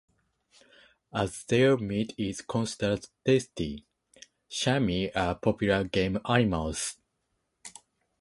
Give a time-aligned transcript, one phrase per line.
[1.13, 3.85] As their meat is considered tasty,
[4.49, 6.97] chamois are popular game animals.